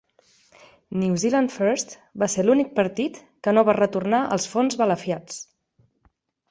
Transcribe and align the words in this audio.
New 1.01 1.17
Zealand 1.23 1.53
First 1.57 1.93
va 2.23 2.31
ser 2.37 2.47
l'únic 2.47 2.73
partit 2.81 3.23
que 3.49 3.57
no 3.59 3.67
va 3.71 3.79
retornar 3.83 4.27
els 4.39 4.53
fons 4.57 4.83
balafiats. 4.85 5.39